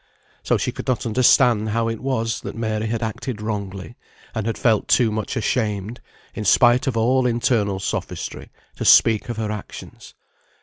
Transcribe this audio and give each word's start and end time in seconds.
So 0.41 0.57
she 0.57 0.71
could 0.71 0.87
not 0.87 1.05
understand 1.05 1.69
how 1.69 1.87
it 1.87 1.99
was 1.99 2.41
that 2.41 2.55
Mary 2.55 2.87
had 2.87 3.03
acted 3.03 3.39
wrongly, 3.39 3.97
and 4.33 4.47
had 4.47 4.57
felt 4.57 4.87
too 4.87 5.11
much 5.11 5.35
ashamed, 5.35 6.01
in 6.33 6.43
spite 6.43 6.87
of 6.87 6.97
all 6.97 7.27
internal 7.27 7.79
sophistry, 7.79 8.49
to 8.77 8.83
speak 8.83 9.29
of 9.29 9.37
her 9.37 9.51
actions. 9.51 10.15